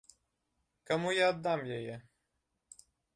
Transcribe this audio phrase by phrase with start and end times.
[0.91, 1.95] Каму я аддам яе?